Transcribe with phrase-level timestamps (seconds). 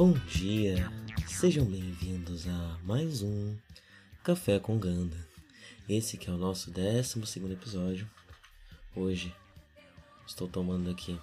[0.00, 0.90] Bom dia,
[1.28, 3.54] sejam bem-vindos a mais um
[4.24, 5.28] Café com Ganda.
[5.86, 8.10] Esse que é o nosso 12 segundo episódio.
[8.96, 9.36] Hoje
[10.26, 11.20] estou tomando aqui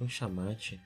[0.00, 0.80] um chamate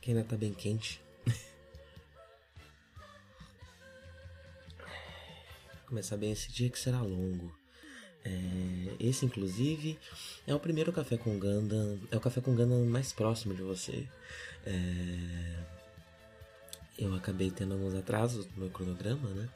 [0.00, 1.00] que ainda tá bem quente.
[5.86, 7.59] Começar bem esse dia que será longo.
[8.24, 9.98] É, esse, inclusive,
[10.46, 11.98] é o primeiro café com Ganda.
[12.10, 14.06] É o café com Ganda mais próximo de você.
[14.66, 15.64] É,
[16.98, 19.48] eu acabei tendo alguns atrasos no meu cronograma, né?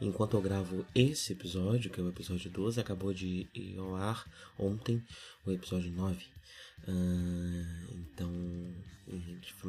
[0.00, 4.28] Enquanto eu gravo esse episódio, que é o episódio 12, acabou de ir ao ar
[4.58, 5.02] ontem
[5.46, 6.26] o episódio 9.
[6.88, 8.28] Uh, então,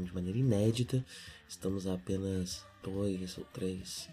[0.04, 1.06] de maneira inédita,
[1.48, 4.10] estamos a apenas dois ou três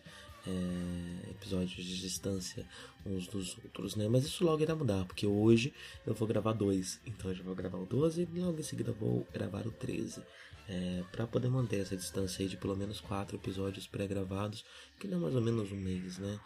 [0.46, 2.66] é, episódios de distância
[3.04, 4.08] uns dos outros, né?
[4.08, 5.72] Mas isso logo irá mudar, porque hoje
[6.06, 7.00] eu vou gravar dois.
[7.06, 10.22] Então eu já vou gravar o 12 e logo em seguida vou gravar o 13.
[10.68, 14.64] É, para poder manter essa distância aí de pelo menos quatro episódios pré-gravados,
[15.00, 16.38] que dá mais ou menos um mês, né?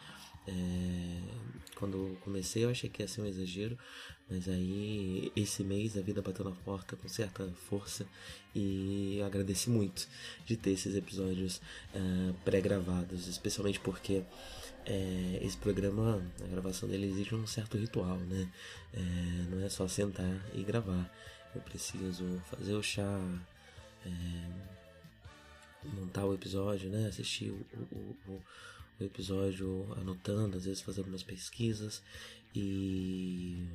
[0.47, 1.21] É,
[1.75, 3.79] quando comecei eu achei que ia ser um exagero,
[4.29, 8.07] mas aí esse mês a vida bateu na porta com certa força
[8.55, 10.09] e agradeci muito
[10.47, 11.61] de ter esses episódios
[11.95, 14.23] uh, pré-gravados, especialmente porque
[14.87, 18.51] é, esse programa, a gravação dele exige um certo ritual, né?
[18.93, 19.01] É,
[19.51, 21.11] não é só sentar e gravar.
[21.55, 23.21] Eu preciso fazer o chá,
[24.05, 24.11] é,
[25.85, 27.09] montar o episódio, né?
[27.09, 28.43] Assistir o, o, o
[29.01, 32.03] o episódio anotando, às vezes fazendo umas pesquisas
[32.55, 33.67] e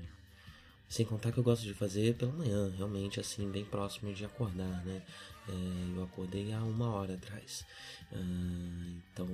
[0.88, 4.84] sem contar que eu gosto de fazer pela manhã, realmente assim, bem próximo de acordar,
[4.86, 5.04] né?
[5.48, 7.66] É, eu acordei há uma hora atrás.
[8.12, 9.28] Uh, então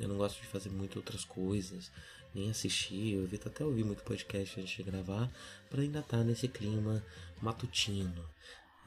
[0.00, 1.90] eu não gosto de fazer muito outras coisas,
[2.34, 3.14] nem assistir.
[3.14, 5.30] Eu evito até ouvir muito podcast antes de gravar,
[5.68, 7.04] para ainda estar tá nesse clima
[7.42, 8.24] matutino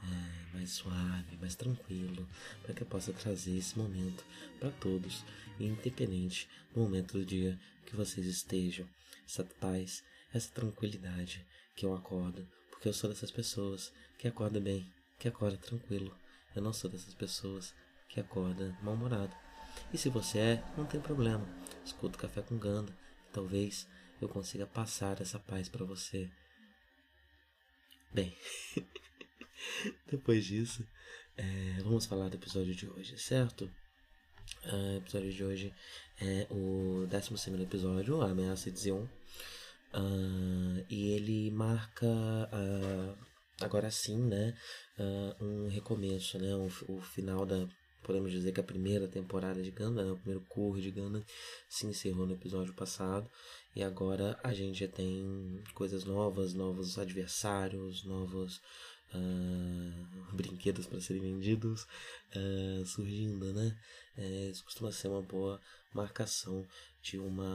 [0.02, 2.28] é, mais suave, mais tranquilo,
[2.62, 4.24] para que eu possa trazer esse momento
[4.58, 5.24] para todos,
[5.58, 8.88] independente do momento do dia que vocês estejam,
[9.24, 11.44] essa paz, essa tranquilidade
[11.74, 16.16] que eu acordo, porque eu sou dessas pessoas que acorda bem, que acorda tranquilo.
[16.54, 17.74] Eu não sou dessas pessoas
[18.08, 19.34] que acorda mal-humorado.
[19.92, 21.46] E se você é, não tem problema.
[21.84, 22.96] Escuta o café com ganda,
[23.32, 23.88] talvez
[24.20, 26.30] eu consiga passar essa paz para você.
[28.12, 28.36] Bem,
[30.10, 30.86] Depois disso,
[31.36, 33.70] é, vamos falar do episódio de hoje, certo?
[34.64, 35.74] Uh, o episódio de hoje
[36.20, 39.04] é o 12 episódio, A Ameaça de Zion.
[39.94, 43.16] Uh, e ele marca, uh,
[43.60, 44.54] agora sim, né,
[45.40, 47.66] um recomeço, né, um, o final da,
[48.02, 51.24] podemos dizer que a primeira temporada de Ganda, né, o primeiro curso de Ganda
[51.68, 53.30] se encerrou no episódio passado
[53.74, 58.60] e agora a gente já tem coisas novas, novos adversários, novos
[59.14, 61.86] uh, brinquedos para serem vendidos
[62.34, 63.76] uh, surgindo, né?
[64.16, 65.60] É, isso costuma ser uma boa
[65.92, 66.66] marcação
[67.02, 67.46] de uma,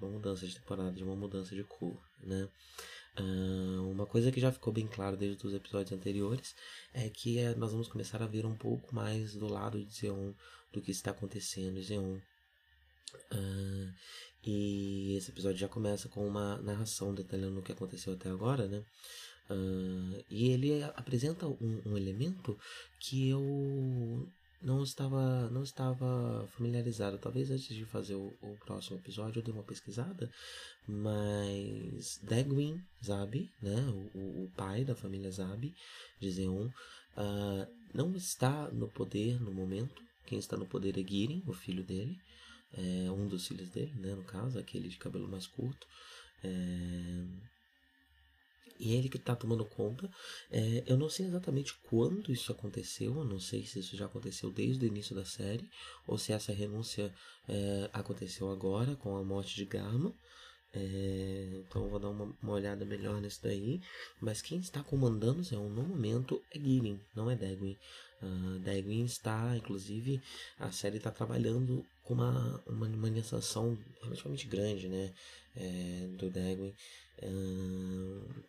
[0.00, 2.48] uma mudança de temporada, de uma mudança de cor, né?
[3.18, 6.54] Uh, uma coisa que já ficou bem claro desde os episódios anteriores
[6.94, 10.32] é que é, nós vamos começar a ver um pouco mais do lado de Zeon
[10.72, 12.18] do que está acontecendo em Zeon.
[13.32, 13.92] Uh,
[14.44, 18.84] e esse episódio já começa com uma narração detalhando o que aconteceu até agora, né?
[19.50, 22.56] Uh, e ele apresenta um, um, elemento
[23.00, 24.28] que eu
[24.62, 27.18] não estava não estava familiarizado.
[27.18, 30.30] Talvez antes de fazer o, o próximo episódio eu dê uma pesquisada,
[30.86, 33.76] mas Dagwin Zabi, né,
[34.14, 35.74] o, o, pai da família Zabi
[36.20, 40.00] de Zeon, uh, não está no poder no momento.
[40.26, 42.16] Quem está no poder é Girin, o filho dele,
[42.72, 45.88] é um dos filhos dele, né, no caso, aquele de cabelo mais curto.
[46.44, 47.24] É,
[48.80, 50.10] e ele que está tomando conta.
[50.50, 54.50] É, eu não sei exatamente quando isso aconteceu, eu não sei se isso já aconteceu
[54.50, 55.68] desde o início da série,
[56.06, 57.12] ou se essa renúncia
[57.46, 60.14] é, aconteceu agora com a morte de Garma.
[60.72, 63.80] É, então vou dar uma, uma, olhada melhor nisso daí.
[64.20, 67.76] Mas quem está comandando Zeon no momento é Girin, não é Dagwin.
[68.22, 70.22] Uh, Dagwin está, inclusive,
[70.58, 75.12] a série está trabalhando com uma, uma manifestação relativamente grande né,
[75.56, 76.74] é, do Dagwin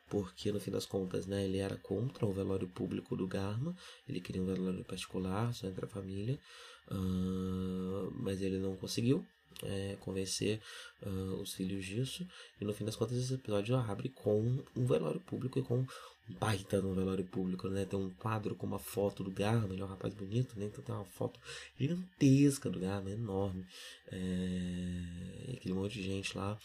[0.09, 3.75] porque no fim das contas, né, ele era contra o velório público do Garma,
[4.07, 6.39] ele queria um velório particular, só entre a família,
[8.13, 9.25] mas ele não conseguiu
[9.63, 10.59] é, convencer
[11.01, 12.27] uh, os filhos disso,
[12.59, 15.86] e no fim das contas esse episódio abre com um velório público e com
[16.39, 17.86] baita no velório público, né?
[17.86, 20.65] Tem um quadro com uma foto do Garma, é um rapaz bonito, né?
[20.65, 21.39] Então tem uma foto
[21.77, 23.65] gigantesca do Garma, enorme.
[24.12, 25.54] É...
[25.54, 26.57] Aquele monte de gente lá.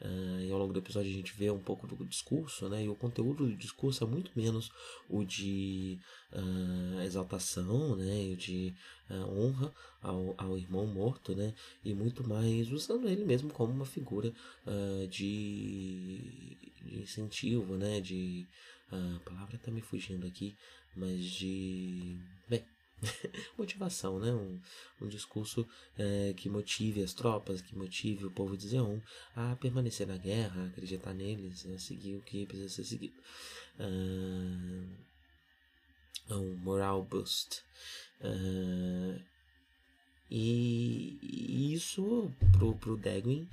[0.00, 2.84] Uh, e ao longo do episódio a gente vê um pouco do discurso, né?
[2.84, 4.70] E o conteúdo do discurso é muito menos
[5.08, 5.98] o de
[6.32, 8.24] uh, exaltação, né?
[8.24, 8.74] E o de
[9.10, 11.54] uh, honra ao, ao irmão morto, né?
[11.84, 14.32] E muito mais usando ele mesmo como uma figura
[15.10, 18.00] de, de incentivo, né?
[18.00, 18.46] De
[18.90, 20.56] a palavra está me fugindo aqui,
[20.94, 22.16] mas de.
[22.48, 22.64] Bem,
[23.58, 24.32] motivação, né?
[24.32, 24.60] Um,
[25.00, 25.66] um discurso
[25.98, 29.00] é, que motive as tropas, que motive o povo de Zeon
[29.34, 33.16] a permanecer na guerra, a acreditar neles, a seguir o que precisa ser seguido.
[33.78, 34.86] Uh,
[36.30, 37.62] um moral boost.
[38.20, 39.20] Uh,
[40.30, 43.48] e, e, isso pro, pro Degwin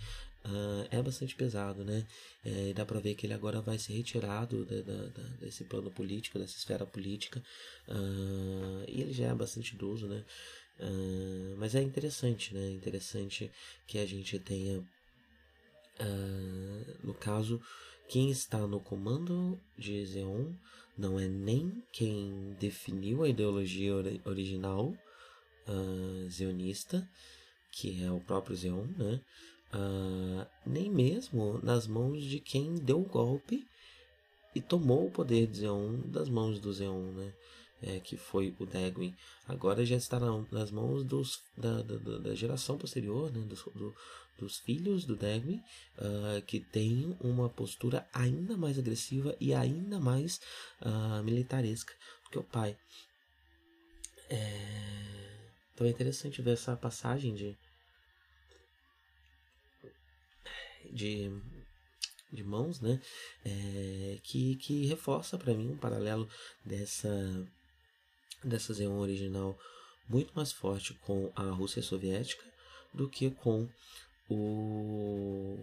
[0.45, 2.07] uh, é bastante pesado, né?
[2.43, 5.91] É, dá para ver que ele agora vai ser retirado da, da, da, desse plano
[5.91, 7.43] político, dessa esfera política,
[7.87, 10.23] uh, e ele já é bastante idoso, né?
[10.79, 12.71] Uh, mas é interessante, né?
[12.71, 13.51] Interessante
[13.85, 14.83] que a gente tenha,
[17.03, 17.61] no caso,
[18.11, 20.51] quem está no comando de Zeon
[20.97, 23.93] não é nem quem definiu a ideologia
[24.25, 24.93] original
[25.65, 27.09] uh, zeonista,
[27.71, 29.21] que é o próprio Zeon, né?
[29.73, 33.65] uh, nem mesmo nas mãos de quem deu o golpe
[34.53, 37.33] e tomou o poder de Zeon das mãos do Zeon, né?
[37.83, 39.15] É, que foi o Degwin.
[39.47, 40.19] Agora já está
[40.51, 43.41] nas mãos dos, da, da, da geração posterior, né?
[43.41, 43.95] dos, do,
[44.37, 45.61] dos filhos do Degwin,
[45.97, 50.39] uh, que tem uma postura ainda mais agressiva e ainda mais
[50.81, 51.93] uh, militaresca
[52.25, 52.77] do que o pai.
[54.29, 55.11] É...
[55.73, 57.57] Então é interessante ver essa passagem de,
[60.91, 61.31] de,
[62.31, 63.01] de mãos, né?
[63.43, 66.29] É, que, que reforça para mim um paralelo
[66.63, 67.09] dessa,
[68.43, 69.57] dessa Xeon original
[70.07, 72.43] muito mais forte com a Rússia soviética
[72.93, 73.69] do que com
[74.29, 75.57] o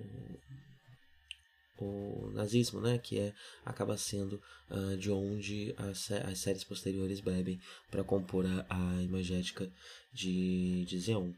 [1.81, 3.33] o nazismo, né, que é
[3.65, 9.71] acaba sendo uh, de onde as, as séries posteriores bebem para compor a, a imagética
[10.13, 11.33] de, de Zeon.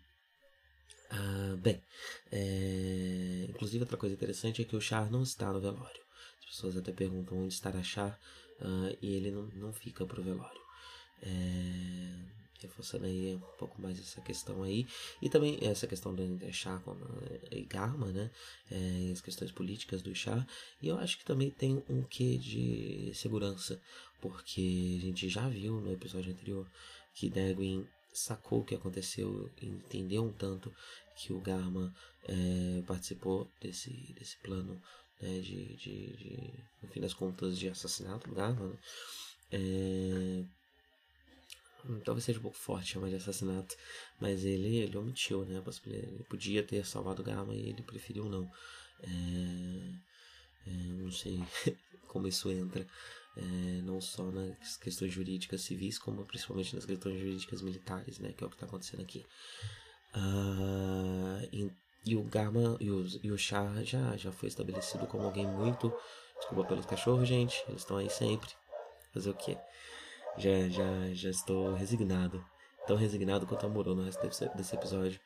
[1.11, 1.83] Ah, bem,
[2.31, 3.47] é...
[3.49, 6.01] inclusive outra coisa interessante é que o Char não está no velório.
[6.39, 8.19] As pessoas até perguntam onde estará Char
[8.61, 10.60] uh, e ele não, não fica pro velório.
[11.23, 12.31] É...
[12.63, 14.87] Reforçando aí um pouco mais essa questão aí.
[15.23, 16.83] E também essa questão do Char
[17.51, 18.31] e Garma, né?
[18.71, 20.47] É, as questões políticas do Char.
[20.83, 23.81] E eu acho que também tem um quê de segurança,
[24.21, 26.71] porque a gente já viu no episódio anterior
[27.15, 30.73] que Dagwin sacou o que aconteceu, entendeu um tanto
[31.17, 31.95] que o Garma
[32.25, 34.81] é, participou desse, desse plano
[35.21, 38.67] né, de, de, de, no fim das contas, de assassinato do Garma.
[38.67, 38.79] Né?
[39.53, 40.45] É,
[42.05, 43.77] talvez seja um pouco forte chamar de assassinato,
[44.21, 45.63] mas ele, ele omitiu, né?
[45.87, 48.51] Ele podia ter salvado o Garma e ele preferiu não.
[49.03, 49.09] É,
[50.67, 51.43] é, não sei
[52.07, 52.87] como isso entra
[53.37, 53.43] é,
[53.83, 58.47] não só nas questões jurídicas civis, como principalmente nas questões jurídicas militares, né, que é
[58.47, 59.25] o que está acontecendo aqui.
[60.15, 61.71] Uh, e,
[62.05, 65.93] e, o Garma e o, e o Char já, já foi estabelecido como alguém muito.
[66.39, 68.51] Desculpa pelos cachorros, gente, eles estão aí sempre.
[69.13, 69.57] Fazer o quê?
[70.41, 72.43] Já, já, já estou resignado.
[72.87, 74.23] Tão resignado quanto amoroso no resto
[74.57, 75.21] desse, episódio.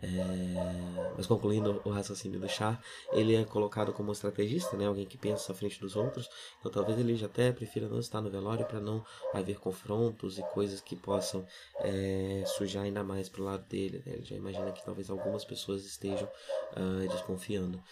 [0.00, 1.12] É...
[1.16, 2.80] Mas concluindo o raciocínio do Char,
[3.12, 4.86] ele é colocado como estrategista, né?
[4.86, 6.30] alguém que pensa à frente dos outros.
[6.60, 10.42] Então talvez ele já até prefira não estar no velório para não haver confrontos e
[10.42, 11.44] coisas que possam
[11.80, 14.02] é, sujar ainda mais pro lado dele.
[14.06, 14.12] Né?
[14.14, 16.28] Ele já imagina que talvez algumas pessoas estejam
[16.76, 17.82] uh, desconfiando.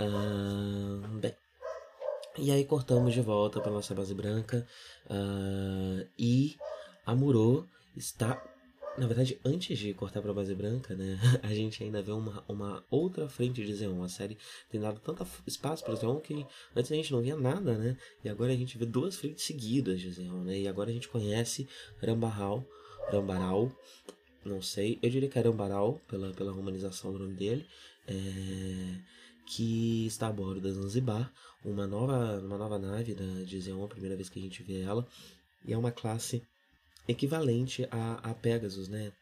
[0.00, 1.34] Uh, bem,
[2.38, 4.66] e aí cortamos de volta para nossa base branca
[5.06, 6.56] uh, e
[7.04, 8.42] a Muro está
[8.96, 12.84] na verdade, antes de cortar pra base branca, né, a gente ainda vê uma, uma
[12.90, 14.02] outra frente de Zeon.
[14.02, 14.36] A série
[14.70, 16.46] tem dado tanto espaço para Zeon que
[16.76, 17.96] antes a gente não via nada, né?
[18.22, 20.58] E agora a gente vê duas frentes seguidas de Zeon, né?
[20.58, 21.66] E agora a gente conhece
[22.02, 22.66] Rambaral,
[23.10, 23.72] Rambaral,
[24.44, 27.66] não sei, eu diria que é Rambaral, pela, pela romanização do nome dele,
[28.06, 28.98] é,
[29.46, 31.32] que está a bordo da Zanzibar,
[31.64, 34.80] uma nova, uma nova nave da, de Zeon, a primeira vez que a gente vê
[34.80, 35.06] ela,
[35.64, 36.42] e é uma classe
[37.06, 39.12] equivalente a, a Pegasus, né?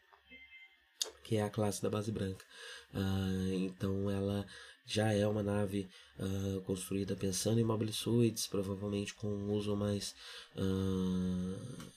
[1.23, 2.45] Que é a classe da base branca.
[2.93, 4.45] Uh, então ela
[4.85, 10.15] já é uma nave uh, construída pensando em mobile suites, provavelmente com um uso mais
[10.55, 11.91] uh,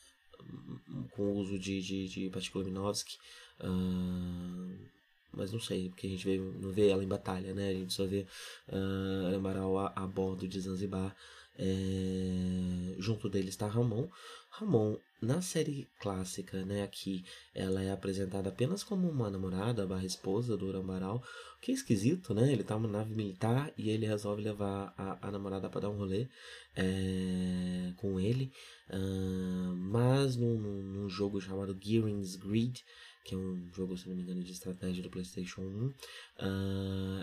[1.12, 3.16] com uso de, de, de partícula Minovsky,
[5.36, 7.68] mas não sei, porque a gente não vê ela em batalha, né?
[7.70, 8.26] A gente só vê
[8.68, 11.14] uh, Amaral a, a bordo de Zanzibar
[11.56, 14.08] É, junto dele está Ramon.
[14.50, 17.24] Ramon, na série clássica, né, aqui,
[17.54, 21.22] ela é apresentada apenas como uma namorada barra esposa do Urambaral,
[21.56, 22.52] o que é esquisito, né?
[22.52, 25.96] Ele tá numa nave militar e ele resolve levar a, a namorada para dar um
[25.96, 26.28] rolê
[26.76, 28.52] é, com ele.
[28.90, 32.84] Uh, mas num, num, jogo chamado Gearing's Greed,
[33.24, 35.92] que é um jogo, se não me engano, de estratégia do PlayStation 1, uh,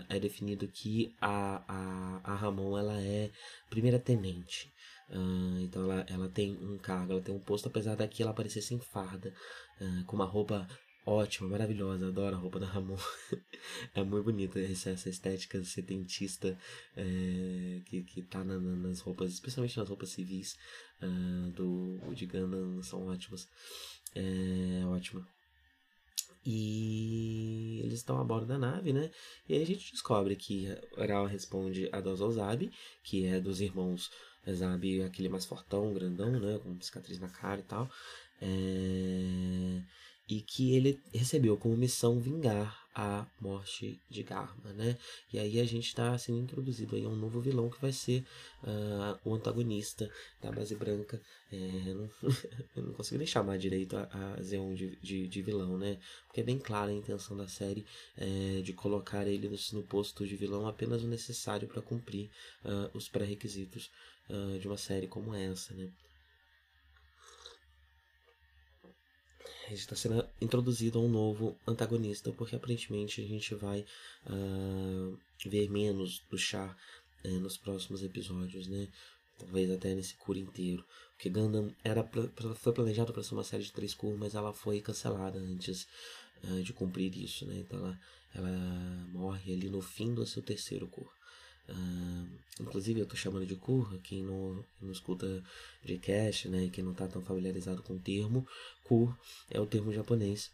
[0.08, 3.30] é definido que a, a, a Ramon ela é
[3.70, 4.72] primeira tenente.
[5.08, 8.62] Uh, então ela, ela tem um cargo, ela tem um posto, apesar daqui ela aparecer
[8.62, 9.32] sem farda,
[9.80, 10.68] uh, com uma roupa
[11.06, 12.98] ótima, maravilhosa, adoro a roupa da Ramon.
[13.94, 16.58] é muito bonita essa estética setentista
[16.96, 20.56] é, que, que tá na, na, nas roupas, especialmente nas roupas civis
[21.02, 23.48] uh, do de Gundam, são ótimas.
[24.14, 25.26] É ótima.
[26.44, 29.10] E eles estão a bordo da nave, né?
[29.48, 32.72] E aí a gente descobre que Oral responde a Dozozabi,
[33.02, 34.10] que é dos irmãos
[34.50, 36.58] Zabi, aquele mais fortão, grandão, né?
[36.58, 37.88] Com cicatriz na cara e tal.
[38.40, 39.82] É...
[40.28, 44.98] E que ele recebeu como missão vingar a morte de Garma, né?
[45.32, 48.24] E aí a gente está sendo introduzido aí a um novo vilão que vai ser
[48.62, 51.20] uh, o antagonista da base branca.
[51.50, 52.10] É, não,
[52.76, 55.98] eu não consigo nem chamar direito a, a Zeon de, de, de, vilão, né?
[56.26, 60.26] Porque é bem clara a intenção da série é, de colocar ele no, no, posto
[60.26, 62.30] de vilão apenas o necessário para cumprir
[62.64, 63.90] uh, os pré-requisitos
[64.28, 65.90] uh, de uma série como essa, né?
[69.72, 73.86] A gente está sendo introduzido a um novo antagonista, porque aparentemente a gente vai
[74.26, 76.76] uh, ver menos do Char
[77.24, 78.86] uh, nos próximos episódios, né?
[79.38, 80.84] Talvez até nesse cura inteiro.
[81.12, 82.06] Porque Gundam era
[82.56, 85.88] foi planejado para ser uma série de três cur, mas ela foi cancelada antes
[86.44, 87.60] uh, de cumprir isso, né?
[87.60, 87.98] Então ela,
[88.34, 91.10] ela morre ali no fim do seu terceiro cur.
[91.68, 92.28] Uh,
[92.60, 95.42] inclusive eu tô chamando de Kur, quem não, não escuta
[95.84, 98.46] de cash, né, quem não tá tão familiarizado com o termo,
[98.84, 99.16] Kur
[99.50, 100.50] é o termo japonês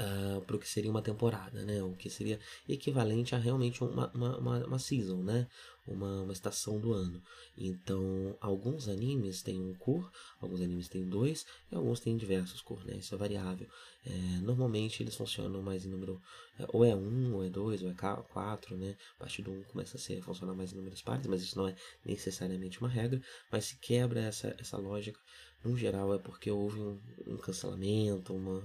[0.00, 2.38] uh, ah, para o que seria uma temporada, né, o que seria
[2.68, 5.46] equivalente a realmente uma, uma, uma, uma season, né,
[5.86, 7.22] uma, uma estação do ano.
[7.56, 12.84] Então, alguns animes têm um cor, alguns animes têm dois, e alguns têm diversos cor,
[12.84, 12.96] né?
[12.96, 13.66] Isso é variável.
[14.06, 14.10] É,
[14.42, 16.20] normalmente eles funcionam mais em número,
[16.58, 18.96] é, ou é um, ou é dois, ou é quatro, né?
[19.16, 21.68] A partir do um começa a ser, funcionar mais em números pares, mas isso não
[21.68, 25.18] é necessariamente uma regra, mas se quebra essa, essa lógica,
[25.62, 28.62] no geral é porque houve um, um cancelamento, uma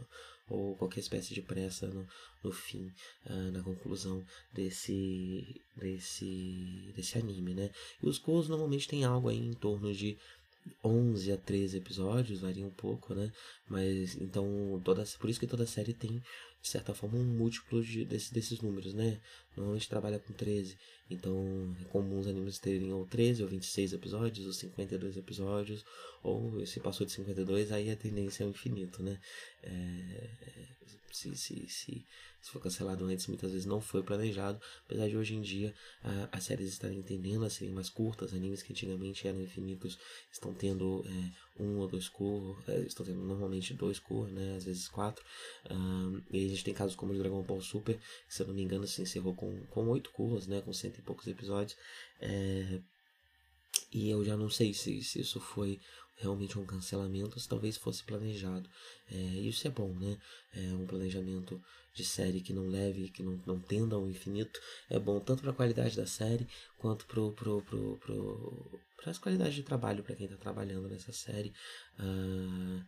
[0.48, 2.08] ou qualquer espécie de pressa no,
[2.44, 2.92] no fim,
[3.26, 4.24] uh, na conclusão
[4.54, 7.72] desse, desse, desse anime, né?
[8.02, 10.18] E os Gols normalmente tem algo aí em torno de
[10.84, 13.32] 11 a 13 episódios, varia um pouco, né?
[13.68, 16.22] Mas então, toda, por isso que toda série tem,
[16.66, 19.22] de certa forma, um múltiplo de, desse, desses números, né?
[19.56, 20.76] Normalmente trabalha com 13.
[21.12, 21.38] Então,
[21.80, 25.86] é comum os animes terem ou 13 ou 26 episódios, ou 52 episódios,
[26.24, 29.20] ou se passou de 52, aí a tendência é o infinito, né?
[29.62, 30.30] É,
[31.16, 32.06] se, se, se,
[32.42, 35.74] se for cancelado antes, muitas vezes não foi planejado, apesar de hoje em dia
[36.32, 39.98] as séries estarem entendendo a serem mais curtas, animes que antigamente eram infinitos
[40.32, 44.66] estão tendo é, um ou dois cor, é, estão tendo normalmente dois cor, né, às
[44.66, 45.24] vezes quatro,
[46.32, 48.64] e a gente tem casos como o Dragon Ball Super, que se eu não me
[48.64, 51.78] engano se encerrou com, com oito cores, né, com cento e poucos episódios,
[52.20, 52.80] é,
[53.92, 55.80] e eu já não sei se, se isso foi
[56.18, 58.70] realmente um cancelamento, se talvez fosse planejado.
[59.12, 60.18] É, isso é bom, né?
[60.54, 61.62] É um planejamento
[61.94, 65.52] de série que não leve, que não, não tenda ao infinito, é bom tanto para
[65.52, 70.26] a qualidade da série quanto para pro, pro, pro, as qualidades de trabalho para quem
[70.26, 71.54] está trabalhando nessa série.
[72.00, 72.84] Uh,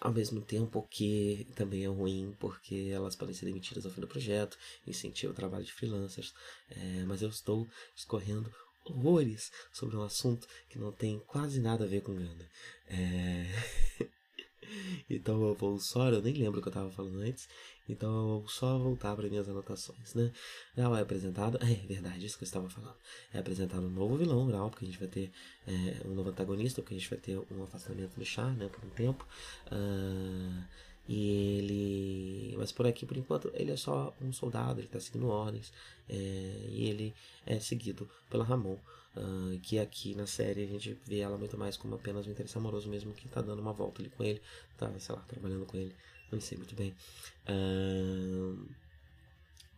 [0.00, 4.08] ao mesmo tempo que também é ruim porque elas podem ser demitidas ao fim do
[4.08, 6.34] projeto, incentiva o trabalho de freelancers,
[6.68, 8.52] é, mas eu estou escorrendo
[8.92, 12.48] horrores sobre um assunto que não tem quase nada a ver com Ganda.
[12.88, 13.46] É...
[15.08, 17.48] então eu vou só, eu nem lembro o que eu estava falando antes,
[17.88, 20.32] então eu vou só voltar para minhas anotações, né?
[20.76, 22.96] Já é apresentado, é verdade, isso que eu estava falando.
[23.32, 25.30] É apresentado um novo vilão, Grau, porque a gente vai ter
[25.66, 28.84] é, um novo antagonista, porque a gente vai ter um afastamento do chá, né, por
[28.84, 29.26] um tempo.
[29.66, 30.64] Uh,
[31.08, 32.56] e ele.
[32.58, 35.72] Mas por aqui, por enquanto, ele é só um soldado, ele está seguindo ordens.
[36.08, 36.14] É,
[36.70, 38.78] e ele é seguido pela Ramon.
[39.16, 42.58] Uh, que aqui na série a gente vê ela muito mais como apenas um interesse
[42.58, 44.42] amoroso, mesmo que tá dando uma volta ali com ele,
[44.76, 45.94] tá, sei lá, trabalhando com ele,
[46.30, 46.94] não sei muito bem.
[47.48, 48.68] Uh,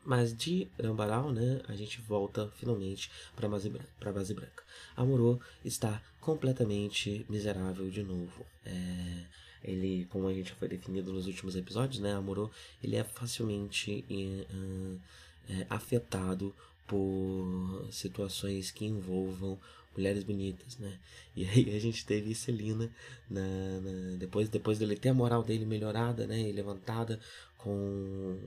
[0.05, 3.71] mas de Rambaral, né, a gente volta finalmente para base.
[4.01, 4.65] Pra base branca.
[4.97, 8.47] Amorô está completamente miserável de novo.
[8.65, 9.25] É,
[9.69, 12.51] ele, como a gente já foi definido nos últimos episódios, né, Amorô,
[12.83, 15.01] ele é facilmente uh,
[15.51, 16.55] é, afetado
[16.87, 19.59] por situações que envolvam
[19.95, 20.99] mulheres bonitas, né?
[21.37, 22.91] E aí a gente teve Celina
[23.29, 23.41] na,
[23.81, 26.41] na, depois, depois dele ter a moral dele melhorada, né?
[26.41, 27.21] E levantada
[27.59, 28.39] com,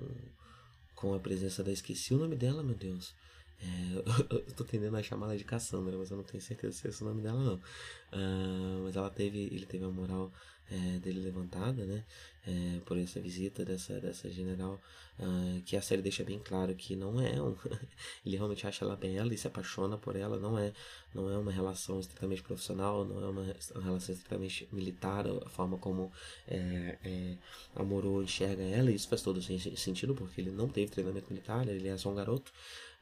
[0.96, 1.72] com a presença da.
[1.72, 3.14] Esqueci o nome dela, meu Deus.
[3.62, 3.98] É,
[4.34, 7.04] eu tô tendendo a chamá-la de Cassandra, mas eu não tenho certeza se é esse
[7.04, 7.56] o nome dela, não.
[7.56, 10.32] Uh, mas ela teve, ele teve a moral
[10.72, 12.04] é, dele levantada, né?
[12.48, 14.80] É, por essa visita dessa, dessa general,
[15.20, 17.56] uh, que a série deixa bem claro que não é um,
[18.26, 20.74] ele realmente acha ela bela e se apaixona por ela, não é,
[21.14, 23.44] não é uma relação estritamente profissional, não é uma,
[23.84, 26.12] relação estritamente militar, a forma como
[26.48, 27.38] é, é,
[27.76, 31.90] Amorô enxerga ela, e isso faz todo sentido porque ele não teve treinamento militar, ele
[31.90, 32.52] é só um garoto.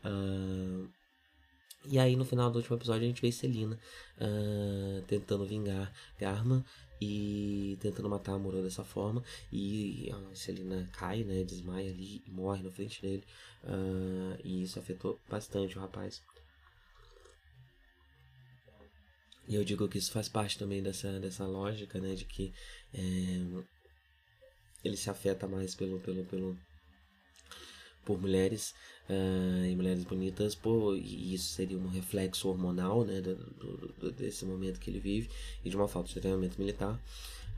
[0.04, 0.90] Uh,
[1.86, 3.80] e aí no final do último episódio a gente vê Celina
[4.18, 6.66] uh, tentando vingar Garma
[7.02, 9.24] e tentando matar a Muro dessa forma.
[9.52, 11.44] E a Celina cai, né?
[11.44, 13.24] Desmaia ali e morre na frente dele.
[13.64, 16.22] Uh, e isso afetou bastante o rapaz.
[19.48, 22.14] E eu digo que isso faz parte também dessa, dessa lógica, né?
[22.14, 22.54] De que
[22.94, 23.64] é,
[24.84, 26.58] ele se afeta mais pelo, pelo, pelo,
[28.06, 28.76] por mulheres
[29.10, 33.36] uh, e mulheres bonitas, por, e isso seria um reflexo hormonal né, do,
[34.00, 35.30] do, desse momento que ele vive
[35.66, 37.00] e de uma falta de treinamento militar.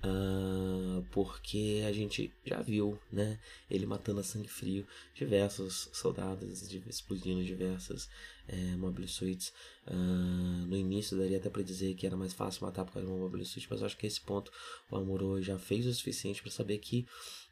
[0.04, 3.38] Uh, porque a gente já viu, né,
[3.70, 8.10] ele matando a sangue frio diversos soldados, explodindo diversas
[8.48, 9.54] é, mobile suits.
[9.86, 13.14] Uh, no início daria até para dizer que era mais fácil matar por causa de
[13.14, 14.52] uma mobile suit, mas acho que esse ponto
[14.90, 17.06] o Amuro já fez o suficiente para saber que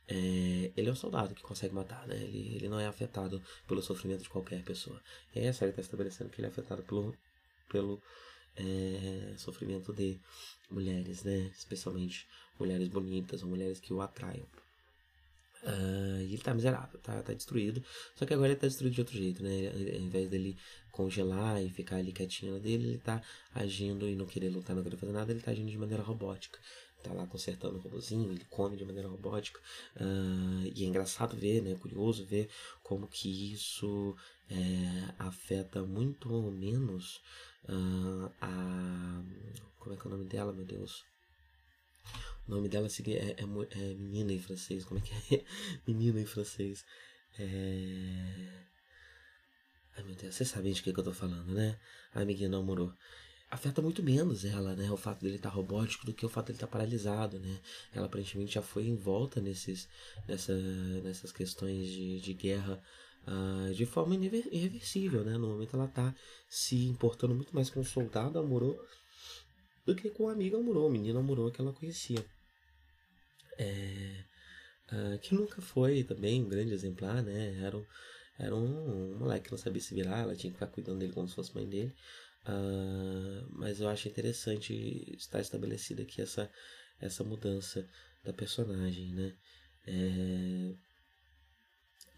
[0.10, 2.16] é, ele é um soldado que consegue matar, né?
[2.16, 5.00] Ele, ele não é afetado pelo sofrimento de qualquer pessoa.
[5.36, 7.16] E aí a série está estabelecendo que ele é afetado pelo,
[7.70, 8.02] pelo
[8.58, 10.20] é, sofrimento de
[10.72, 11.52] mulheres, né?
[11.56, 12.28] Especialmente
[12.60, 14.48] mulheres bonitas ou mulheres que o atraiam.
[15.62, 17.84] Uh, e ele tá miserável, tá, tá destruído.
[18.16, 19.68] Só que agora ele tá destruído de outro jeito, né?
[19.68, 20.58] Ao invés dele
[20.92, 23.22] congelar e ficar ali quietinho dele, ele tá
[23.54, 26.60] agindo e não querer lutar, não querer fazer nada, ele tá agindo de maneira robótica
[27.04, 29.60] tá lá consertando o robôzinho, ele come de maneira robótica.
[29.96, 31.76] Uh, e é engraçado ver, né?
[31.76, 32.50] Curioso ver
[32.84, 34.16] como que isso
[34.50, 37.22] é, afeta muito menos
[37.66, 39.24] uh, a.
[39.80, 41.06] Como é que é o nome dela, meu Deus?
[42.48, 44.84] O nome dela é, é, é, é menina em francês.
[44.84, 45.46] Como é que é?
[45.88, 46.84] menina em francês.
[47.38, 48.70] É.
[49.96, 51.78] Ai meu Deus, vocês sabem de que, que eu tô falando, né?
[52.14, 52.94] A amiguinha namorou
[53.50, 54.92] afeta muito menos ela, né?
[54.92, 57.60] O fato dele estar tá robótico do que o fato dele estar tá paralisado, né?
[57.94, 59.90] Ela aparentemente já foi envolta nesses,
[60.28, 60.56] nessa,
[61.04, 62.82] nessas questões de, de guerra
[63.28, 65.38] uh, de forma irreversível, né?
[65.38, 66.14] No momento ela está
[66.48, 68.80] se importando muito mais com o soldado Amorô
[69.86, 72.24] do que com o amigo Amorô, o menino Amorô que ela conhecia.
[73.58, 74.24] É,
[74.92, 77.60] uh, que nunca foi também um grande exemplar, né?
[77.64, 77.86] Era um,
[78.38, 81.28] era um moleque que não sabia se virar, ela tinha que ficar cuidando dele como
[81.28, 81.94] se fosse mãe dele.
[82.48, 84.74] Uh, mas eu acho interessante
[85.16, 86.50] estar estabelecida aqui essa,
[87.00, 87.88] essa mudança
[88.24, 89.36] da personagem, né?
[89.88, 90.74] É...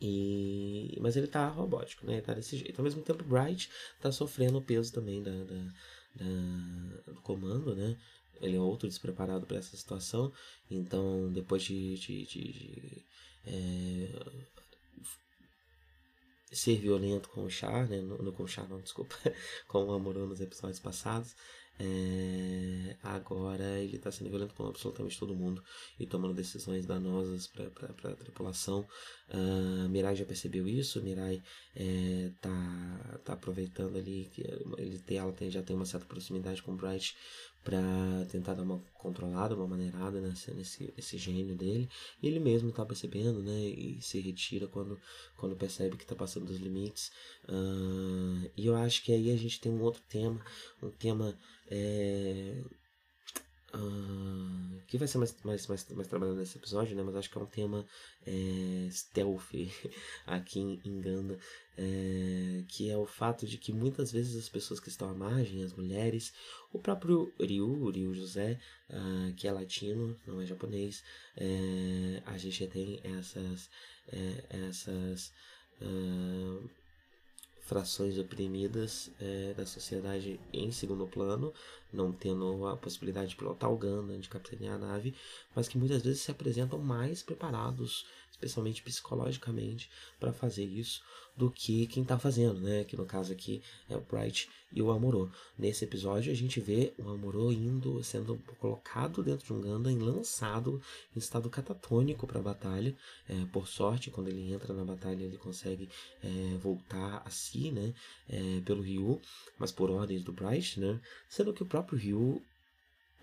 [0.02, 0.98] E...
[1.00, 2.14] Mas ele tá robótico, né?
[2.14, 2.80] Ele tá desse jeito.
[2.80, 5.74] Ao mesmo tempo, Bright tá sofrendo o peso também da, da,
[6.16, 7.98] da do comando, né?
[8.42, 10.34] Ele é outro despreparado para essa situação.
[10.70, 13.06] Então, depois de, de, de, de
[13.46, 14.10] é,
[16.52, 18.02] ser violento com o Char, né?
[18.02, 19.16] No, no, com o Char, não, desculpa,
[19.68, 21.36] com o Amorô nos episódios passados.
[21.84, 25.64] É, agora ele está sendo violento com absolutamente todo mundo
[26.00, 27.66] e tomando decisões danosas para
[28.12, 28.88] a tripulação.
[29.34, 31.02] Uh, Mirai já percebeu isso.
[31.02, 31.42] Mirai
[31.76, 34.44] é, tá, tá aproveitando ali que
[34.78, 37.16] ele tem, ela tem, já tem uma certa proximidade com o Bright
[37.64, 41.90] para tentar dar uma controlada, uma maneirada nesse, nesse, nesse gênio dele.
[42.22, 43.60] E ele mesmo está percebendo, né?
[43.60, 45.00] E se retira quando,
[45.38, 47.12] quando percebe que está passando dos limites.
[47.48, 50.44] Uh, e eu acho que aí a gente tem um outro tema,
[50.82, 51.38] um tema
[51.70, 52.64] é,
[54.88, 57.04] que vai ser mais, mais, mais, mais trabalhado nesse episódio, né?
[57.04, 57.86] Mas acho que é um tema
[58.26, 59.52] é, stealth
[60.28, 61.40] aqui em, em Ganda,
[61.78, 65.64] é, que é o fato de que muitas vezes as pessoas que estão à margem,
[65.64, 66.34] as mulheres,
[66.74, 71.04] o próprio Ryu, Ryu José, uh, que é latino, não é japonês,
[71.38, 73.70] é, a gente tem essas,
[74.10, 75.32] é, essas
[75.82, 76.70] uh,
[77.72, 81.54] frações oprimidas é, da sociedade em segundo plano,
[81.94, 83.78] não tendo a possibilidade de pilotar o
[84.20, 85.16] de capitanear a nave,
[85.56, 91.02] mas que muitas vezes se apresentam mais preparados, especialmente psicologicamente, para fazer isso
[91.36, 92.84] do que quem está fazendo, né?
[92.84, 95.30] Que no caso aqui é o Bright e o Amorô.
[95.58, 100.82] Nesse episódio a gente vê o Amorô indo, sendo colocado dentro de um Gundam lançado
[101.16, 102.96] em estado catatônico para a batalha.
[103.28, 105.90] É, por sorte, quando ele entra na batalha ele consegue
[106.24, 107.94] é, voltar a si, né?
[108.30, 109.22] É, pelo Ryu,
[109.58, 111.00] mas por ordens do Bright, né?
[111.30, 112.42] Sendo que o próprio Ryu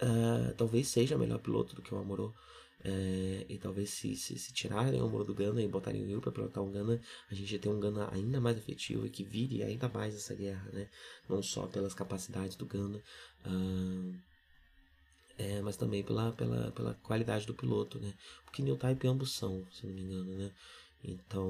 [0.03, 2.33] uh, talvez seja melhor piloto do que o Amorô.
[2.85, 6.21] É, e talvez se, se, se, tirarem o muro do Gana e botarem o Ryu
[6.21, 9.65] para pilotar um Gana, a gente tem um Gana ainda mais efetivo e que vire
[9.65, 10.89] ainda mais essa guerra, né?
[11.29, 13.03] Não só pelas capacidades do Gana,
[15.37, 18.15] é, mas também pela, pela, pela qualidade do piloto, né?
[18.45, 20.53] Porque New Type ambos são, se não me engano, né?
[21.03, 21.49] Então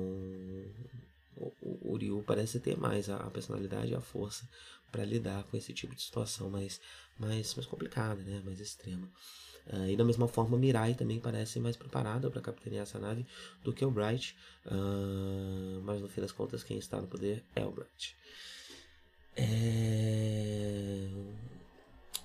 [1.39, 4.49] o, o Ryu parece ter mais a, a personalidade e a força
[4.91, 6.81] para lidar com esse tipo de situação mais,
[7.19, 8.43] mais, mais complicada, né?
[8.45, 9.09] Mais extrema.
[9.67, 13.27] Uh, e da mesma forma, Mirai também parece mais preparada para capitanear essa nave
[13.63, 14.35] do que o Bright,
[14.67, 18.17] uh, mas no fim das contas, quem está no poder é o Bright.
[19.37, 21.09] É...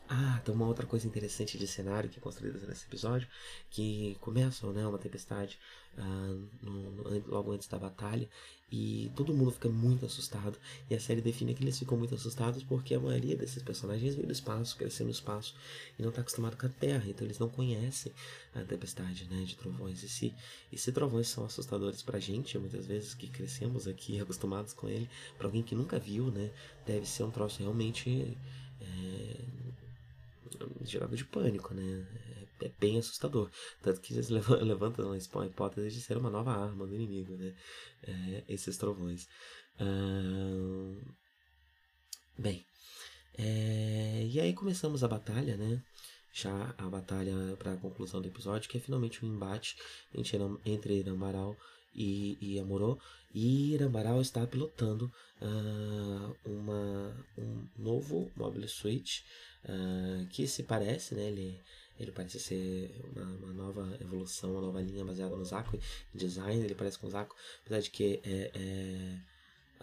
[0.07, 3.27] Ah, tem uma outra coisa interessante de cenário que é construída nesse episódio,
[3.69, 5.59] que começa né, uma tempestade
[5.97, 8.27] uh, no, logo antes da batalha
[8.71, 10.57] e todo mundo fica muito assustado.
[10.89, 14.25] E a série define que eles ficam muito assustados porque a maioria desses personagens veio
[14.25, 15.55] do espaço, cresceu no espaço
[15.97, 18.11] e não está acostumado com a Terra, então eles não conhecem
[18.55, 20.01] a tempestade né, de trovões.
[20.01, 20.33] E se,
[20.71, 25.07] e se trovões são assustadores pra gente, muitas vezes que crescemos aqui acostumados com ele,
[25.37, 26.49] para alguém que nunca viu, né,
[26.83, 28.35] deve ser um troço realmente.
[28.81, 29.35] É,
[30.83, 32.05] gerado de pânico, né?
[32.63, 33.49] É, bem assustador.
[33.81, 37.53] Tanto que eles levantam a hipótese de ser uma nova arma do inimigo, né?
[38.03, 39.27] É, esses trovões.
[42.37, 42.65] bem,
[43.37, 45.81] é, e aí começamos a batalha, né?
[46.33, 49.75] Já a batalha para a conclusão do episódio, que é finalmente um embate
[50.15, 51.03] entre, entre
[51.95, 52.97] e, e Amorô.
[53.33, 59.23] E Irambaral está pilotando uh, uma, um novo Mobile Suite
[59.65, 61.27] uh, que se parece, né?
[61.27, 61.59] Ele,
[61.99, 65.79] ele parece ser uma, uma, nova evolução, uma nova linha baseada no Zaku.
[66.13, 69.19] Design, ele parece com o Zaku, apesar de que é, é,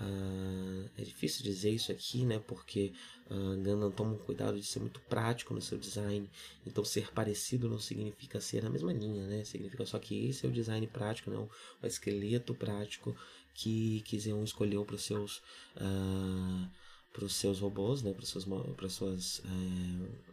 [0.02, 2.42] uh, é difícil dizer isso aqui, né?
[2.46, 2.92] Porque
[3.30, 6.28] uh, Gundam toma um cuidado de ser muito prático no seu design.
[6.66, 9.44] Então, ser parecido não significa ser na mesma linha, né?
[9.44, 11.36] Significa só que esse é o design prático, né?
[11.36, 11.48] o,
[11.82, 13.16] o esqueleto prático
[13.54, 15.38] que, que Zeon escolheu para os seus.
[15.76, 16.68] Uh,
[17.12, 18.44] para os seus robôs, né, para suas,
[18.76, 20.30] para suas é,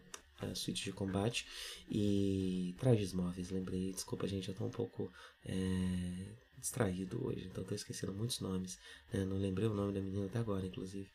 [0.54, 1.46] suítes de combate
[1.90, 3.50] e trajes móveis.
[3.50, 5.12] Lembrei, desculpa gente, eu estou um pouco
[5.46, 8.78] é, distraído hoje, então estou esquecendo muitos nomes.
[9.12, 9.26] Né?
[9.26, 11.10] Não lembrei o nome da menina até agora, inclusive.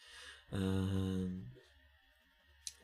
[0.53, 1.43] Uh,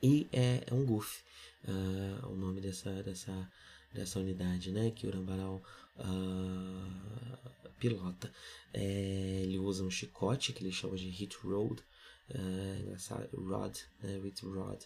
[0.03, 1.23] e é, é um Goof,
[1.65, 3.51] uh, o nome dessa, dessa,
[3.93, 5.63] dessa unidade, né, que o Urambaral
[5.99, 7.49] uh,
[7.79, 8.33] pilota.
[8.73, 11.83] É, ele usa um chicote que ele chama de Hit Road,
[12.31, 14.83] é, engraçado, Rod, né, With Rod,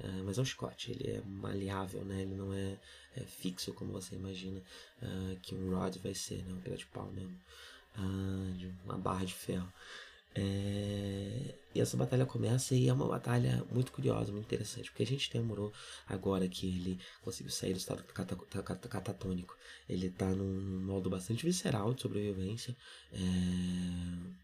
[0.00, 2.76] é, mas é um chicote, ele é maleável, né, ele não é,
[3.16, 4.60] é fixo como você imagina
[5.02, 7.38] uh, que um Rod vai ser, né, um pedaço de pau mesmo,
[7.96, 9.72] uh, de uma barra de ferro.
[10.36, 11.54] É...
[11.72, 15.30] E essa batalha começa e é uma batalha muito curiosa, muito interessante, porque a gente
[15.30, 15.72] tem Amorô
[16.08, 18.02] agora que ele conseguiu sair do estado
[18.88, 19.56] catatônico.
[19.88, 22.76] Ele está num modo bastante visceral de sobrevivência.
[23.12, 24.43] É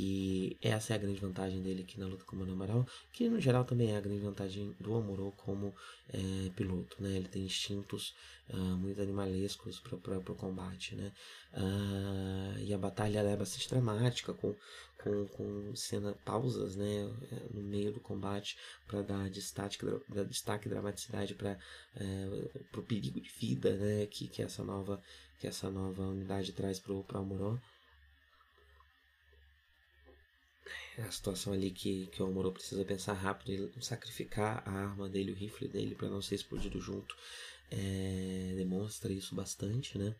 [0.00, 3.28] e essa é a grande vantagem dele aqui na luta com o Mano Amaral, que
[3.28, 5.74] no geral também é a grande vantagem do Amorô como
[6.08, 7.16] é, piloto, né?
[7.16, 8.14] Ele tem instintos
[8.48, 11.12] uh, muito animalescos para o combate, né?
[11.52, 14.54] Uh, e a batalha é bastante dramática, com,
[15.02, 17.12] com, com cena, pausas, né?
[17.52, 18.56] No meio do combate
[18.86, 21.58] para dar destaque, dar destaque e dramaticidade para
[21.96, 24.06] é, o perigo de vida, né?
[24.06, 25.02] Que, que essa nova
[25.40, 27.58] que essa nova unidade traz para o Amorô.
[30.96, 35.08] É a situação ali que, que o Amorô precisa pensar rápido e sacrificar a arma
[35.08, 37.14] dele, o rifle dele, para não ser explodido junto.
[37.70, 40.14] É, demonstra isso bastante, né?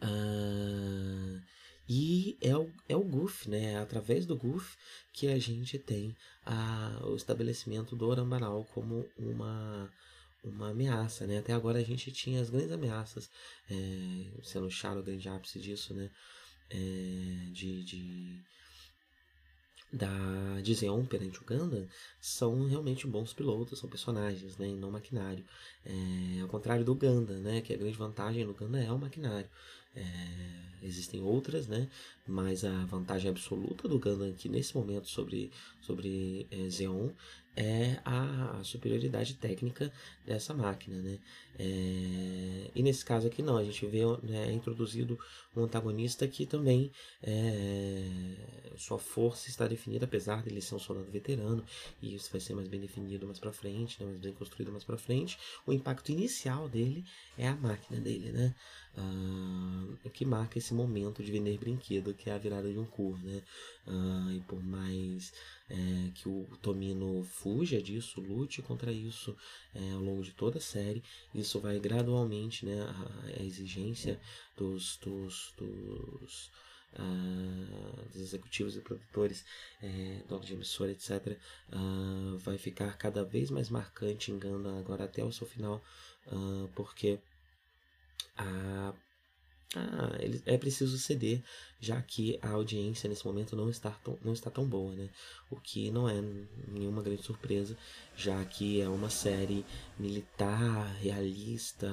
[0.00, 1.40] Ah,
[1.88, 3.72] e é o, é o Goof, né?
[3.72, 4.76] É através do Goof
[5.12, 9.92] que a gente tem a, o estabelecimento do Orambaral como uma,
[10.44, 11.38] uma ameaça, né?
[11.38, 13.30] Até agora a gente tinha as grandes ameaças,
[13.70, 13.74] é,
[14.42, 16.10] sendo o Charo o grande ápice disso, né?
[16.70, 18.40] É, de, de
[19.92, 20.74] da de
[21.08, 21.86] perante o Gundam
[22.18, 25.44] são realmente bons pilotos, são personagens, né, e não maquinário.
[25.84, 29.48] É, ao contrário do Gundam, né, que a grande vantagem do Gundam é o maquinário.
[29.94, 30.04] É,
[30.82, 31.88] existem outras, né,
[32.26, 35.52] mas a vantagem absoluta do Gundam aqui nesse momento sobre,
[35.82, 37.10] sobre é, Zeon
[37.56, 39.92] é a, superioridade técnica
[40.24, 41.18] dessa máquina, né?
[41.58, 45.18] É, e nesse caso aqui não, a gente vê né, é introduzido
[45.54, 46.90] um antagonista que também
[47.22, 48.04] é,
[48.76, 51.62] sua força está definida, apesar dele ser um soldado veterano,
[52.00, 54.84] e isso vai ser mais bem definido mais para frente, né, mais bem construído mais
[54.84, 55.38] para frente.
[55.66, 57.04] O impacto inicial dele
[57.36, 58.54] é a máquina dele, né?
[58.94, 63.18] Uh, que marca esse momento de vender brinquedo, que é a virada de um cur,
[63.22, 63.42] né?
[63.86, 65.32] Uh, e por mais
[65.68, 69.34] é, que o Tomino fuja disso, lute contra isso
[69.74, 71.02] é, ao longo de toda a série,
[71.34, 72.82] isso vai gradualmente, né?
[72.82, 74.20] A, a exigência
[74.56, 76.50] dos, dos, dos
[76.94, 79.46] Uh, dos executivos e produtores,
[79.82, 81.38] é, dono de emissora, etc.,
[81.72, 85.82] uh, vai ficar cada vez mais marcante em Gundam agora até o seu final,
[86.26, 87.18] uh, porque
[88.36, 88.94] a
[89.74, 91.42] ah, ele, é preciso ceder,
[91.80, 95.08] já que a audiência nesse momento não está, tão, não está tão boa, né?
[95.50, 96.20] O que não é
[96.68, 97.76] nenhuma grande surpresa,
[98.14, 99.64] já que é uma série
[99.98, 101.88] militar, realista,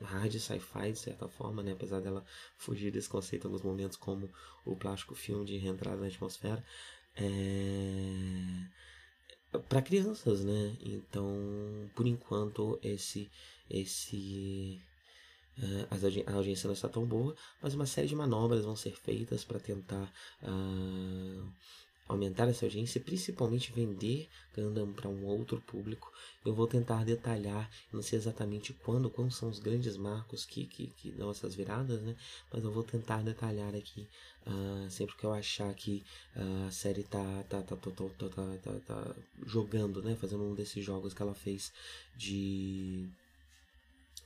[0.00, 1.72] hard sci-fi de certa forma, né?
[1.72, 2.24] Apesar dela
[2.56, 4.30] fugir desse conceito em alguns momentos, como
[4.64, 6.64] o plástico filme de reentrada na atmosfera.
[7.16, 8.82] É
[9.68, 10.76] para crianças, né?
[10.80, 13.30] Então, por enquanto, esse
[13.68, 14.80] esse
[15.58, 15.86] Uh,
[16.26, 19.60] a audiência não está tão boa, mas uma série de manobras vão ser feitas para
[19.60, 20.10] tentar
[20.42, 21.52] uh,
[22.08, 26.12] aumentar essa audiência principalmente vender Gundam para um outro público.
[26.44, 30.88] Eu vou tentar detalhar, não sei exatamente quando, quais são os grandes marcos que, que,
[30.88, 32.16] que dão essas viradas, né?
[32.52, 34.08] mas eu vou tentar detalhar aqui
[34.46, 36.04] uh, sempre que eu achar que
[36.66, 39.14] a série tá, tá, tá, tá, tá, tá, tá, tá
[39.46, 40.16] jogando, né?
[40.16, 41.72] fazendo um desses jogos que ela fez
[42.16, 43.08] de,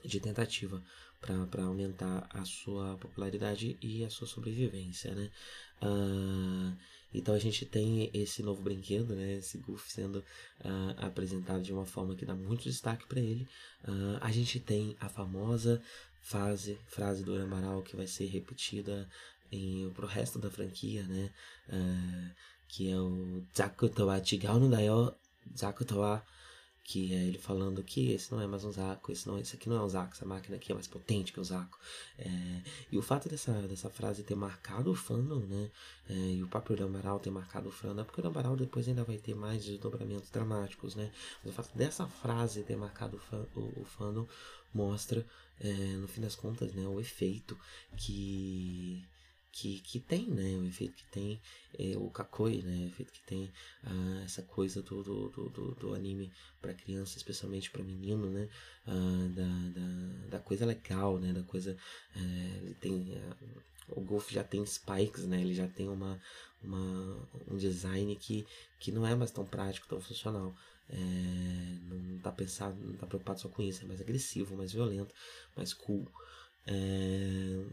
[0.03, 0.83] de tentativa
[1.19, 5.29] para aumentar a sua popularidade e a sua sobrevivência, né?
[5.81, 6.77] Uh,
[7.13, 9.35] então a gente tem esse novo brinquedo, né?
[9.35, 13.47] Esse Goof sendo uh, apresentado de uma forma que dá muito destaque para ele.
[13.83, 15.81] Uh, a gente tem a famosa
[16.21, 19.09] fase, frase do Amaral que vai ser repetida
[19.51, 21.31] em, pro resto da franquia, né?
[22.67, 25.13] que é o Zaku towa chigau no dayo,
[25.57, 26.21] Zaku towa
[26.87, 29.67] que é ele falando que esse não é mais um Zaco, esse, não, esse aqui
[29.67, 31.77] não é um Zaco, essa máquina aqui é mais potente que o Zaco.
[32.17, 35.69] É, e o fato dessa, dessa frase ter marcado o fandom, né,
[36.09, 39.03] é, e o próprio Lambaral ter marcado o fandom, é porque o Lambaral depois ainda
[39.03, 41.11] vai ter mais desdobramentos dramáticos, né,
[41.43, 44.25] mas o fato dessa frase ter marcado o, fan, o, o fandom
[44.73, 45.27] mostra,
[45.59, 47.59] é, no fim das contas, né, o efeito
[47.97, 49.05] que
[49.57, 50.55] que, que tem, né?
[50.55, 51.41] O efeito que tem
[51.79, 52.85] é, o kakoi, né?
[52.85, 53.51] O efeito que tem
[53.83, 58.47] ah, essa coisa do, do, do, do anime para criança, especialmente para menino, né?
[58.85, 61.33] Ah, da, da, da, coisa legal, né?
[61.33, 61.75] Da coisa...
[62.15, 63.17] É, tem...
[63.17, 63.35] Ah,
[63.89, 65.41] o Golf já tem spikes, né?
[65.41, 66.21] Ele já tem uma,
[66.61, 68.45] uma, um design que,
[68.79, 70.55] que não é mais tão prático, tão funcional.
[70.89, 70.97] É,
[71.81, 75.15] não tá pensado, não tá preocupado só com isso, é mais agressivo, mais violento,
[75.55, 76.07] mais cool.
[76.67, 77.65] É,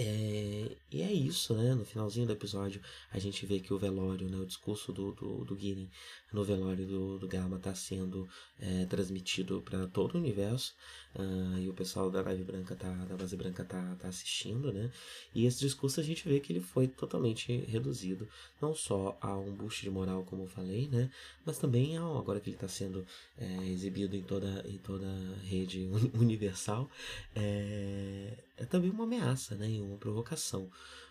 [0.00, 1.74] é, e é isso, né?
[1.74, 2.80] No finalzinho do episódio,
[3.10, 4.36] a gente vê que o velório, né?
[4.36, 5.88] O discurso do, do, do Gideon
[6.32, 8.28] no velório do, do Gama está sendo
[8.60, 10.76] é, transmitido para todo o universo.
[11.16, 14.88] Uh, e o pessoal da Live Branca, tá, da Base Branca, tá, tá assistindo, né?
[15.34, 18.28] E esse discurso a gente vê que ele foi totalmente reduzido,
[18.62, 21.10] não só a um boost de moral, como eu falei, né?
[21.44, 23.04] Mas também ao, agora que ele está sendo
[23.36, 25.08] é, exibido em toda, em toda
[25.42, 26.88] rede universal,
[27.34, 29.66] é, é também uma ameaça, né?
[29.80, 30.70] Uma provocação.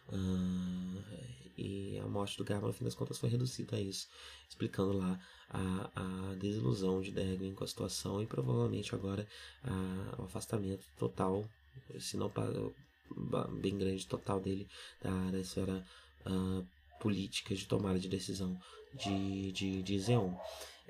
[0.10, 1.04] Uh,
[1.58, 4.08] e a morte do Garma, no fim das contas, foi reduzida a isso,
[4.48, 9.28] explicando lá a, a desilusão de Derwin com a situação e provavelmente agora
[10.20, 11.44] o afastamento total,
[12.00, 12.32] se não
[13.60, 14.68] bem grande total dele
[15.02, 15.84] da, da esfera
[16.26, 16.66] uh,
[17.00, 18.60] política de tomada de decisão
[18.94, 20.34] de, de, de Zeon.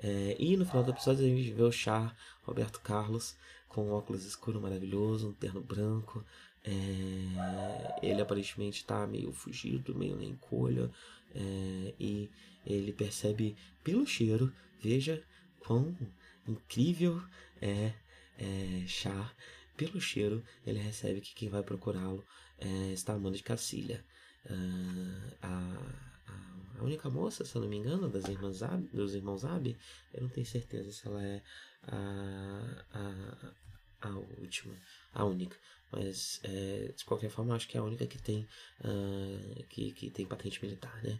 [0.00, 3.34] É, e no final do episódio a gente vê o Char Roberto Carlos
[3.68, 6.24] com um óculos escuro maravilhoso, um terno branco,
[6.68, 10.90] é, ele aparentemente está meio fugido, meio na encolha,
[11.34, 12.30] é, e
[12.66, 15.22] ele percebe pelo cheiro, veja
[15.60, 15.96] quão
[16.46, 17.22] incrível
[17.60, 17.94] é,
[18.38, 19.34] é Char.
[19.76, 22.24] Pelo cheiro, ele recebe que quem vai procurá-lo
[22.58, 24.04] é, está a de Cacilha.
[24.44, 29.44] Uh, a, a, única moça, se eu não me engano, das irmãs Ab, dos irmãos
[29.44, 29.76] Ab,
[30.14, 31.42] eu não tenho certeza se ela é
[31.86, 34.74] a, a, a última,
[35.12, 35.56] a única.
[35.90, 38.46] Mas é, de qualquer forma, acho que é a única que tem,
[38.80, 41.18] uh, que, que tem patente militar, né?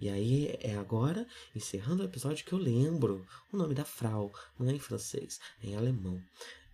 [0.00, 4.70] E aí é agora, encerrando o episódio, que eu lembro o nome da Frau, não
[4.70, 6.22] é em francês, é em alemão.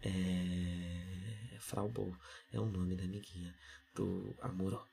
[0.03, 1.59] É...
[1.59, 2.17] Fraubo
[2.53, 3.55] é o nome da amiguinha
[3.95, 4.87] do Amoró.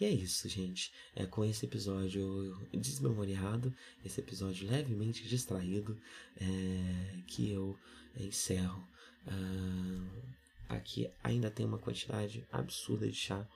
[0.00, 0.92] E é isso, gente.
[1.14, 3.72] É com esse episódio desmemoriado,
[4.04, 5.96] esse episódio levemente distraído,
[6.36, 7.78] é, que eu
[8.16, 8.86] encerro.
[9.26, 10.36] Uh,
[10.69, 13.47] aqui ainda tem uma quantidade absurda de chá.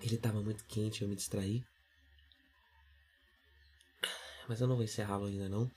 [0.00, 1.64] Ele estava muito quente, eu me distraí.
[4.48, 5.70] Mas eu não vou encerrá-lo ainda não.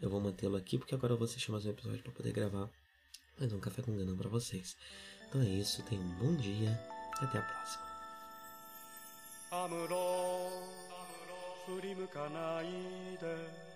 [0.00, 2.70] Eu vou mantê-lo aqui porque agora eu vou assistir mais um episódio para poder gravar
[3.38, 4.76] mais um café com gana para vocês.
[5.28, 6.78] Então é isso, tenham um bom dia
[7.20, 7.92] e até a próxima.
[9.54, 9.96] アムロ
[11.66, 13.75] 振り向かないで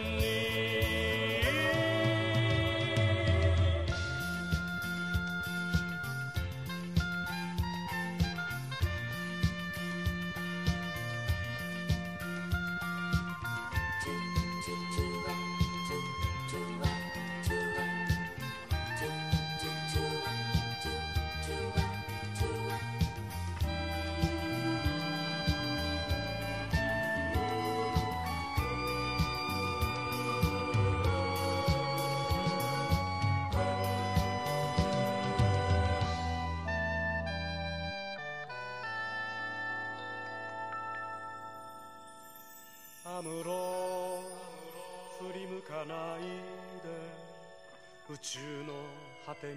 [49.31, 49.53] 果てに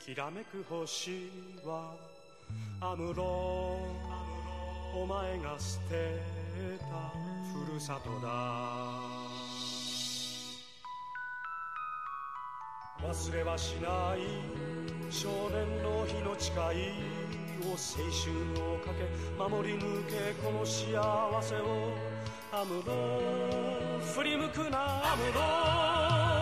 [0.00, 1.28] きらめく星
[1.66, 1.94] は
[2.80, 3.76] アムロ
[4.96, 6.18] お前が捨て
[6.80, 7.12] た
[7.52, 8.28] ふるさとだ。
[13.06, 16.56] 忘れはしない少年の日の誓い
[17.66, 19.04] を青春をかけ
[19.38, 21.92] 守り抜けこの幸せを。
[22.50, 26.41] アムロ振り向くなアムロ。